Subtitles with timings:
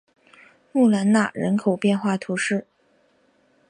[0.71, 2.65] 穆兰纳人口变化图示